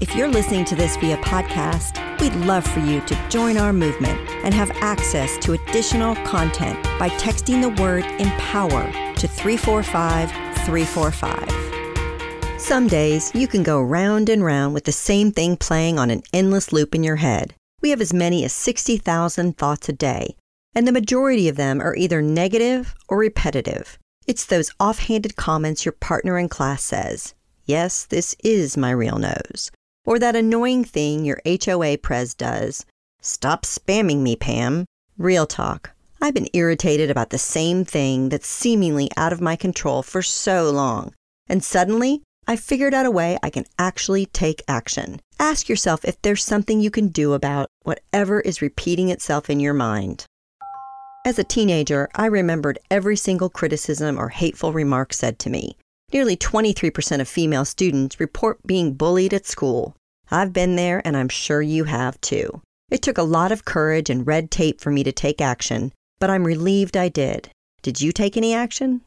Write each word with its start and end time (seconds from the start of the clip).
If 0.00 0.16
you're 0.16 0.28
listening 0.28 0.64
to 0.64 0.74
this 0.74 0.96
via 0.96 1.18
podcast, 1.18 2.00
we'd 2.22 2.34
love 2.46 2.66
for 2.66 2.80
you 2.80 3.02
to 3.02 3.28
join 3.28 3.58
our 3.58 3.70
movement 3.70 4.18
and 4.42 4.54
have 4.54 4.70
access 4.76 5.36
to 5.44 5.52
additional 5.52 6.14
content 6.24 6.82
by 6.98 7.10
texting 7.10 7.60
the 7.60 7.68
word 7.82 8.06
empower 8.18 8.90
to 9.16 9.28
345 9.28 10.30
345. 10.64 12.58
Some 12.58 12.88
days 12.88 13.30
you 13.34 13.46
can 13.46 13.62
go 13.62 13.82
round 13.82 14.30
and 14.30 14.42
round 14.42 14.72
with 14.72 14.84
the 14.84 14.92
same 14.92 15.32
thing 15.32 15.58
playing 15.58 15.98
on 15.98 16.08
an 16.08 16.22
endless 16.32 16.72
loop 16.72 16.94
in 16.94 17.04
your 17.04 17.16
head. 17.16 17.52
We 17.82 17.90
have 17.90 18.00
as 18.00 18.14
many 18.14 18.42
as 18.46 18.54
60,000 18.54 19.58
thoughts 19.58 19.90
a 19.90 19.92
day, 19.92 20.34
and 20.74 20.88
the 20.88 20.92
majority 20.92 21.46
of 21.46 21.56
them 21.56 21.78
are 21.78 21.94
either 21.94 22.22
negative 22.22 22.94
or 23.06 23.18
repetitive. 23.18 23.98
It's 24.26 24.46
those 24.46 24.70
offhanded 24.80 25.36
comments 25.36 25.84
your 25.84 25.92
partner 25.92 26.38
in 26.38 26.48
class 26.48 26.82
says, 26.82 27.34
Yes, 27.66 28.06
this 28.06 28.34
is 28.42 28.78
my 28.78 28.92
real 28.92 29.18
nose. 29.18 29.70
Or 30.04 30.18
that 30.18 30.36
annoying 30.36 30.84
thing 30.84 31.24
your 31.24 31.40
HOA 31.44 31.98
pres 31.98 32.34
does, 32.34 32.84
Stop 33.22 33.64
spamming 33.64 34.20
me, 34.20 34.34
Pam. 34.34 34.86
Real 35.18 35.46
talk. 35.46 35.90
I've 36.22 36.34
been 36.34 36.48
irritated 36.54 37.10
about 37.10 37.30
the 37.30 37.38
same 37.38 37.84
thing 37.84 38.30
that's 38.30 38.46
seemingly 38.46 39.10
out 39.16 39.32
of 39.32 39.40
my 39.40 39.56
control 39.56 40.02
for 40.02 40.22
so 40.22 40.70
long. 40.70 41.14
And 41.48 41.62
suddenly, 41.62 42.22
I 42.46 42.56
figured 42.56 42.94
out 42.94 43.06
a 43.06 43.10
way 43.10 43.38
I 43.42 43.50
can 43.50 43.66
actually 43.78 44.26
take 44.26 44.62
action. 44.66 45.20
Ask 45.38 45.68
yourself 45.68 46.04
if 46.04 46.20
there's 46.22 46.44
something 46.44 46.80
you 46.80 46.90
can 46.90 47.08
do 47.08 47.34
about 47.34 47.68
whatever 47.82 48.40
is 48.40 48.62
repeating 48.62 49.08
itself 49.10 49.50
in 49.50 49.60
your 49.60 49.74
mind. 49.74 50.24
As 51.26 51.38
a 51.38 51.44
teenager, 51.44 52.08
I 52.14 52.26
remembered 52.26 52.78
every 52.90 53.16
single 53.16 53.50
criticism 53.50 54.18
or 54.18 54.30
hateful 54.30 54.72
remark 54.72 55.12
said 55.12 55.38
to 55.40 55.50
me. 55.50 55.76
Nearly 56.12 56.36
23% 56.36 57.20
of 57.20 57.28
female 57.28 57.64
students 57.64 58.18
report 58.18 58.58
being 58.66 58.94
bullied 58.94 59.32
at 59.32 59.46
school. 59.46 59.94
I've 60.30 60.52
been 60.52 60.76
there, 60.76 61.00
and 61.04 61.16
I'm 61.16 61.28
sure 61.28 61.62
you 61.62 61.84
have 61.84 62.20
too. 62.20 62.62
It 62.90 63.02
took 63.02 63.18
a 63.18 63.22
lot 63.22 63.52
of 63.52 63.64
courage 63.64 64.10
and 64.10 64.26
red 64.26 64.50
tape 64.50 64.80
for 64.80 64.90
me 64.90 65.04
to 65.04 65.12
take 65.12 65.40
action, 65.40 65.92
but 66.18 66.30
I'm 66.30 66.44
relieved 66.44 66.96
I 66.96 67.08
did. 67.08 67.50
Did 67.82 68.00
you 68.00 68.12
take 68.12 68.36
any 68.36 68.52
action? 68.52 69.02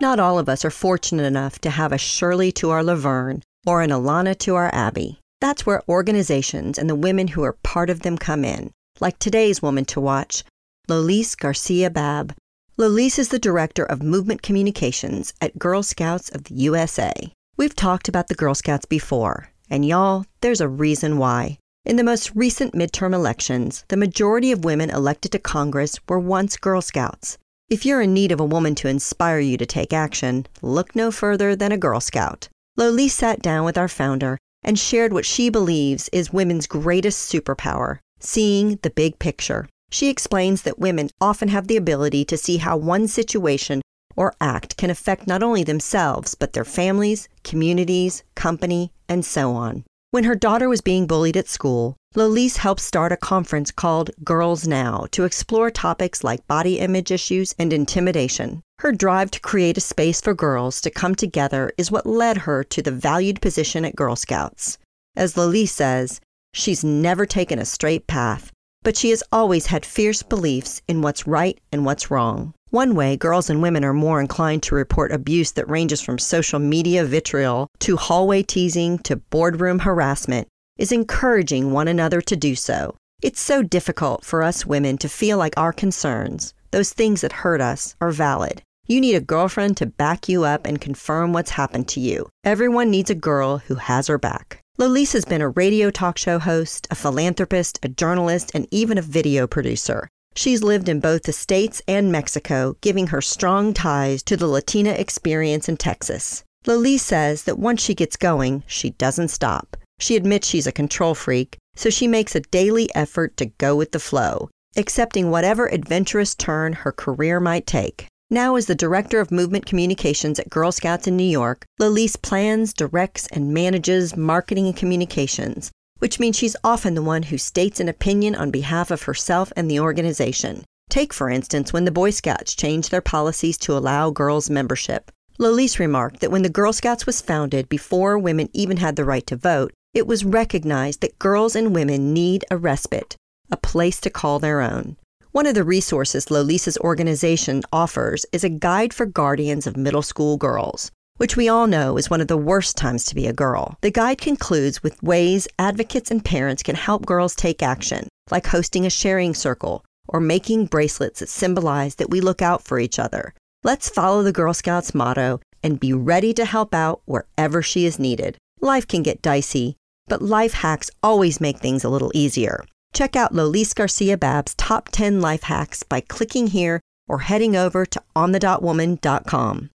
Not 0.00 0.18
all 0.18 0.38
of 0.38 0.48
us 0.48 0.64
are 0.64 0.70
fortunate 0.70 1.22
enough 1.22 1.60
to 1.60 1.70
have 1.70 1.92
a 1.92 1.98
Shirley 1.98 2.50
to 2.52 2.70
our 2.70 2.82
Laverne 2.82 3.42
or 3.64 3.82
an 3.82 3.90
Alana 3.90 4.36
to 4.38 4.56
our 4.56 4.74
Abby. 4.74 5.20
That's 5.40 5.64
where 5.64 5.82
organizations 5.88 6.78
and 6.78 6.90
the 6.90 6.96
women 6.96 7.28
who 7.28 7.44
are 7.44 7.56
part 7.62 7.88
of 7.88 8.00
them 8.00 8.18
come 8.18 8.44
in, 8.44 8.72
like 9.00 9.18
today's 9.20 9.62
woman 9.62 9.84
to 9.86 10.00
watch, 10.00 10.42
Lolise 10.88 11.36
Garcia 11.36 11.88
Babb. 11.88 12.34
Lolise 12.78 13.18
is 13.18 13.28
the 13.28 13.38
director 13.38 13.84
of 13.84 14.02
movement 14.02 14.40
communications 14.40 15.34
at 15.42 15.58
Girl 15.58 15.82
Scouts 15.82 16.30
of 16.30 16.44
the 16.44 16.54
USA. 16.54 17.12
We've 17.58 17.76
talked 17.76 18.08
about 18.08 18.28
the 18.28 18.34
Girl 18.34 18.54
Scouts 18.54 18.86
before, 18.86 19.50
and 19.68 19.84
y'all, 19.84 20.24
there's 20.40 20.62
a 20.62 20.68
reason 20.68 21.18
why. 21.18 21.58
In 21.84 21.96
the 21.96 22.02
most 22.02 22.34
recent 22.34 22.72
midterm 22.72 23.12
elections, 23.12 23.84
the 23.88 23.98
majority 23.98 24.52
of 24.52 24.64
women 24.64 24.88
elected 24.88 25.32
to 25.32 25.38
Congress 25.38 25.98
were 26.08 26.18
once 26.18 26.56
Girl 26.56 26.80
Scouts. 26.80 27.36
If 27.68 27.84
you're 27.84 28.00
in 28.00 28.14
need 28.14 28.32
of 28.32 28.40
a 28.40 28.44
woman 28.44 28.74
to 28.76 28.88
inspire 28.88 29.40
you 29.40 29.58
to 29.58 29.66
take 29.66 29.92
action, 29.92 30.46
look 30.62 30.96
no 30.96 31.10
further 31.10 31.54
than 31.54 31.72
a 31.72 31.78
Girl 31.78 32.00
Scout. 32.00 32.48
Lolise 32.78 33.12
sat 33.12 33.42
down 33.42 33.66
with 33.66 33.76
our 33.76 33.88
founder 33.88 34.38
and 34.62 34.78
shared 34.78 35.12
what 35.12 35.26
she 35.26 35.50
believes 35.50 36.08
is 36.10 36.32
women's 36.32 36.66
greatest 36.66 37.30
superpower 37.30 37.98
seeing 38.18 38.78
the 38.82 38.90
big 38.90 39.18
picture. 39.18 39.68
She 39.92 40.08
explains 40.08 40.62
that 40.62 40.78
women 40.78 41.10
often 41.20 41.48
have 41.48 41.68
the 41.68 41.76
ability 41.76 42.24
to 42.24 42.38
see 42.38 42.56
how 42.56 42.78
one 42.78 43.06
situation 43.08 43.82
or 44.16 44.34
act 44.40 44.78
can 44.78 44.88
affect 44.88 45.26
not 45.26 45.42
only 45.42 45.64
themselves, 45.64 46.34
but 46.34 46.54
their 46.54 46.64
families, 46.64 47.28
communities, 47.44 48.22
company, 48.34 48.90
and 49.06 49.22
so 49.22 49.52
on. 49.52 49.84
When 50.10 50.24
her 50.24 50.34
daughter 50.34 50.68
was 50.70 50.80
being 50.80 51.06
bullied 51.06 51.36
at 51.36 51.48
school, 51.48 51.96
Lolise 52.14 52.56
helped 52.56 52.80
start 52.80 53.12
a 53.12 53.18
conference 53.18 53.70
called 53.70 54.10
Girls 54.24 54.66
Now 54.66 55.06
to 55.10 55.24
explore 55.24 55.70
topics 55.70 56.24
like 56.24 56.46
body 56.46 56.78
image 56.78 57.10
issues 57.10 57.54
and 57.58 57.70
intimidation. 57.70 58.62
Her 58.78 58.92
drive 58.92 59.30
to 59.32 59.40
create 59.40 59.76
a 59.76 59.82
space 59.82 60.22
for 60.22 60.32
girls 60.32 60.80
to 60.80 60.90
come 60.90 61.14
together 61.14 61.70
is 61.76 61.90
what 61.90 62.06
led 62.06 62.38
her 62.38 62.64
to 62.64 62.80
the 62.80 62.90
valued 62.90 63.42
position 63.42 63.84
at 63.84 63.96
Girl 63.96 64.16
Scouts. 64.16 64.78
As 65.16 65.34
Lolise 65.36 65.70
says, 65.70 66.18
she's 66.54 66.82
never 66.82 67.26
taken 67.26 67.58
a 67.58 67.66
straight 67.66 68.06
path, 68.06 68.50
but 68.82 68.96
she 68.96 69.10
has 69.10 69.22
always 69.32 69.66
had 69.66 69.86
fierce 69.86 70.22
beliefs 70.22 70.82
in 70.88 71.02
what's 71.02 71.26
right 71.26 71.58
and 71.70 71.84
what's 71.84 72.10
wrong. 72.10 72.54
One 72.70 72.94
way 72.94 73.16
girls 73.16 73.50
and 73.50 73.60
women 73.60 73.84
are 73.84 73.92
more 73.92 74.20
inclined 74.20 74.62
to 74.62 74.74
report 74.74 75.12
abuse 75.12 75.52
that 75.52 75.68
ranges 75.68 76.00
from 76.00 76.18
social 76.18 76.58
media 76.58 77.04
vitriol 77.04 77.68
to 77.80 77.96
hallway 77.96 78.42
teasing 78.42 78.98
to 79.00 79.16
boardroom 79.16 79.80
harassment 79.80 80.48
is 80.78 80.90
encouraging 80.90 81.72
one 81.72 81.86
another 81.86 82.22
to 82.22 82.34
do 82.34 82.54
so. 82.54 82.96
It's 83.22 83.40
so 83.40 83.62
difficult 83.62 84.24
for 84.24 84.42
us 84.42 84.64
women 84.64 84.96
to 84.98 85.08
feel 85.08 85.36
like 85.38 85.52
our 85.56 85.72
concerns, 85.72 86.54
those 86.70 86.92
things 86.92 87.20
that 87.20 87.32
hurt 87.32 87.60
us, 87.60 87.94
are 88.00 88.10
valid. 88.10 88.62
You 88.88 89.00
need 89.00 89.14
a 89.14 89.20
girlfriend 89.20 89.76
to 89.76 89.86
back 89.86 90.28
you 90.28 90.44
up 90.44 90.66
and 90.66 90.80
confirm 90.80 91.32
what's 91.32 91.50
happened 91.50 91.88
to 91.88 92.00
you. 92.00 92.30
Everyone 92.42 92.90
needs 92.90 93.10
a 93.10 93.14
girl 93.14 93.58
who 93.58 93.74
has 93.74 94.06
her 94.06 94.18
back. 94.18 94.61
Lolise 94.82 95.12
has 95.12 95.24
been 95.24 95.42
a 95.42 95.48
radio 95.50 95.92
talk 95.92 96.18
show 96.18 96.40
host, 96.40 96.88
a 96.90 96.96
philanthropist, 96.96 97.78
a 97.84 97.88
journalist, 97.88 98.50
and 98.52 98.66
even 98.72 98.98
a 98.98 99.02
video 99.02 99.46
producer. 99.46 100.08
She's 100.34 100.64
lived 100.64 100.88
in 100.88 100.98
both 100.98 101.22
the 101.22 101.32
States 101.32 101.80
and 101.86 102.10
Mexico, 102.10 102.76
giving 102.80 103.06
her 103.06 103.20
strong 103.20 103.74
ties 103.74 104.24
to 104.24 104.36
the 104.36 104.48
Latina 104.48 104.90
experience 104.90 105.68
in 105.68 105.76
Texas. 105.76 106.42
Lolise 106.66 106.98
says 106.98 107.44
that 107.44 107.60
once 107.60 107.80
she 107.80 107.94
gets 107.94 108.16
going, 108.16 108.64
she 108.66 108.90
doesn't 108.90 109.28
stop. 109.28 109.76
She 110.00 110.16
admits 110.16 110.48
she's 110.48 110.66
a 110.66 110.72
control 110.72 111.14
freak, 111.14 111.58
so 111.76 111.88
she 111.88 112.08
makes 112.08 112.34
a 112.34 112.40
daily 112.40 112.92
effort 112.92 113.36
to 113.36 113.46
go 113.46 113.76
with 113.76 113.92
the 113.92 114.00
flow, 114.00 114.50
accepting 114.76 115.30
whatever 115.30 115.68
adventurous 115.68 116.34
turn 116.34 116.72
her 116.72 116.90
career 116.90 117.38
might 117.38 117.68
take. 117.68 118.08
Now, 118.32 118.56
as 118.56 118.64
the 118.64 118.74
Director 118.74 119.20
of 119.20 119.30
Movement 119.30 119.66
Communications 119.66 120.38
at 120.38 120.48
Girl 120.48 120.72
Scouts 120.72 121.06
in 121.06 121.18
New 121.18 121.22
York, 121.22 121.66
Lolise 121.78 122.16
plans, 122.16 122.72
directs, 122.72 123.26
and 123.26 123.52
manages 123.52 124.16
marketing 124.16 124.64
and 124.68 124.74
communications, 124.74 125.70
which 125.98 126.18
means 126.18 126.34
she's 126.34 126.56
often 126.64 126.94
the 126.94 127.02
one 127.02 127.24
who 127.24 127.36
states 127.36 127.78
an 127.78 127.90
opinion 127.90 128.34
on 128.34 128.50
behalf 128.50 128.90
of 128.90 129.02
herself 129.02 129.52
and 129.54 129.70
the 129.70 129.78
organization. 129.78 130.64
Take, 130.88 131.12
for 131.12 131.28
instance, 131.28 131.74
when 131.74 131.84
the 131.84 131.90
Boy 131.90 132.08
Scouts 132.08 132.54
changed 132.54 132.90
their 132.90 133.02
policies 133.02 133.58
to 133.58 133.76
allow 133.76 134.08
girls 134.08 134.48
membership. 134.48 135.10
Lolise 135.38 135.78
remarked 135.78 136.20
that 136.20 136.30
when 136.30 136.42
the 136.42 136.48
Girl 136.48 136.72
Scouts 136.72 137.04
was 137.04 137.20
founded 137.20 137.68
before 137.68 138.18
women 138.18 138.48
even 138.54 138.78
had 138.78 138.96
the 138.96 139.04
right 139.04 139.26
to 139.26 139.36
vote, 139.36 139.74
it 139.92 140.06
was 140.06 140.24
recognized 140.24 141.02
that 141.02 141.18
girls 141.18 141.54
and 141.54 141.74
women 141.74 142.14
need 142.14 142.46
a 142.50 142.56
respite, 142.56 143.14
a 143.50 143.58
place 143.58 144.00
to 144.00 144.08
call 144.08 144.38
their 144.38 144.62
own. 144.62 144.96
One 145.32 145.46
of 145.46 145.54
the 145.54 145.64
resources 145.64 146.30
Lolise's 146.30 146.76
organization 146.76 147.62
offers 147.72 148.26
is 148.32 148.44
a 148.44 148.50
guide 148.50 148.92
for 148.92 149.06
guardians 149.06 149.66
of 149.66 149.78
middle 149.78 150.02
school 150.02 150.36
girls, 150.36 150.90
which 151.16 151.38
we 151.38 151.48
all 151.48 151.66
know 151.66 151.96
is 151.96 152.10
one 152.10 152.20
of 152.20 152.28
the 152.28 152.36
worst 152.36 152.76
times 152.76 153.02
to 153.04 153.14
be 153.14 153.26
a 153.26 153.32
girl. 153.32 153.78
The 153.80 153.90
guide 153.90 154.20
concludes 154.20 154.82
with 154.82 155.02
ways 155.02 155.48
advocates 155.58 156.10
and 156.10 156.22
parents 156.22 156.62
can 156.62 156.74
help 156.74 157.06
girls 157.06 157.34
take 157.34 157.62
action, 157.62 158.08
like 158.30 158.46
hosting 158.46 158.84
a 158.84 158.90
sharing 158.90 159.32
circle 159.32 159.86
or 160.06 160.20
making 160.20 160.66
bracelets 160.66 161.20
that 161.20 161.30
symbolize 161.30 161.94
that 161.94 162.10
we 162.10 162.20
look 162.20 162.42
out 162.42 162.62
for 162.62 162.78
each 162.78 162.98
other. 162.98 163.32
Let's 163.64 163.88
follow 163.88 164.22
the 164.22 164.32
Girl 164.32 164.52
Scouts 164.52 164.94
motto 164.94 165.40
and 165.62 165.80
be 165.80 165.94
ready 165.94 166.34
to 166.34 166.44
help 166.44 166.74
out 166.74 167.00
wherever 167.06 167.62
she 167.62 167.86
is 167.86 167.98
needed. 167.98 168.36
Life 168.60 168.86
can 168.86 169.02
get 169.02 169.22
dicey, 169.22 169.76
but 170.08 170.20
life 170.20 170.52
hacks 170.52 170.90
always 171.02 171.40
make 171.40 171.60
things 171.60 171.84
a 171.84 171.88
little 171.88 172.12
easier. 172.12 172.66
Check 172.92 173.16
out 173.16 173.32
Lolise 173.32 173.74
Garcia 173.74 174.18
Babb's 174.18 174.54
top 174.54 174.90
10 174.90 175.20
life 175.20 175.44
hacks 175.44 175.82
by 175.82 176.00
clicking 176.00 176.48
here 176.48 176.80
or 177.08 177.20
heading 177.20 177.56
over 177.56 177.86
to 177.86 178.02
onthedotwoman.com. 178.14 179.70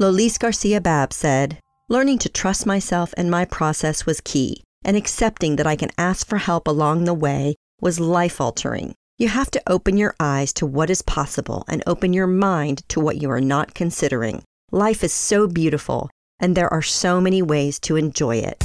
Lolise 0.00 0.38
Garcia 0.38 0.80
Babb 0.80 1.12
said, 1.12 1.58
Learning 1.88 2.18
to 2.18 2.28
trust 2.28 2.66
myself 2.66 3.12
and 3.16 3.30
my 3.30 3.44
process 3.44 4.06
was 4.06 4.20
key, 4.20 4.64
and 4.84 4.96
accepting 4.96 5.56
that 5.56 5.66
I 5.66 5.76
can 5.76 5.90
ask 5.98 6.26
for 6.26 6.38
help 6.38 6.66
along 6.66 7.04
the 7.04 7.14
way 7.14 7.54
was 7.80 8.00
life 8.00 8.40
altering. 8.40 8.94
You 9.18 9.28
have 9.28 9.50
to 9.52 9.62
open 9.66 9.96
your 9.96 10.14
eyes 10.18 10.52
to 10.54 10.66
what 10.66 10.90
is 10.90 11.02
possible 11.02 11.64
and 11.68 11.82
open 11.86 12.12
your 12.12 12.26
mind 12.26 12.82
to 12.88 13.00
what 13.00 13.20
you 13.22 13.30
are 13.30 13.40
not 13.40 13.74
considering. 13.74 14.42
Life 14.72 15.04
is 15.04 15.12
so 15.12 15.46
beautiful, 15.46 16.10
and 16.40 16.56
there 16.56 16.72
are 16.72 16.82
so 16.82 17.20
many 17.20 17.40
ways 17.40 17.78
to 17.80 17.96
enjoy 17.96 18.36
it. 18.36 18.64